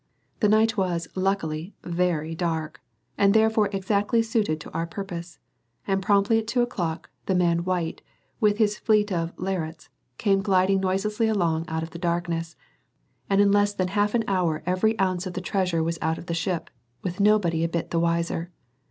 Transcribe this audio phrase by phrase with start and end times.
[0.39, 2.81] The night was, luckily, very dark,
[3.19, 5.37] and therefore exactly suited to our purpose;
[5.85, 8.01] and promptly at two o'clock, the man White,
[8.39, 12.55] with his fleet of "lerrets," came gliding noiselessly alongside out of the darkness,
[13.29, 16.25] and in less than half an hour every ounce of the treasure was out of
[16.25, 16.71] the ship,
[17.03, 18.49] with nobody a bit the wiser.